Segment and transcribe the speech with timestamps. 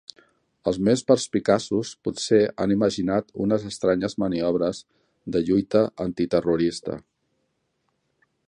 [0.69, 4.83] Els més perspicaços potser han imaginat unes estranyes maniobres
[5.37, 7.01] de lluita antiterrorista.